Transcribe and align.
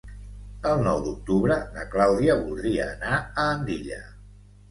El 0.69 0.79
nou 0.87 1.01
d'octubre 1.07 1.57
na 1.75 1.83
Clàudia 1.91 2.37
voldria 2.41 2.89
anar 2.97 3.19
a 3.43 3.47
Andilla. 3.59 4.01